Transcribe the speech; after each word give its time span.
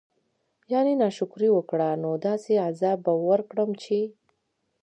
يعني 0.71 0.91
نا 1.01 1.07
شکري 1.17 1.49
وکړه 1.53 1.89
نو 2.03 2.09
داسي 2.25 2.55
عذاب 2.67 2.97
به 3.05 3.13
ورکړم 3.29 3.69
چې 3.83 3.99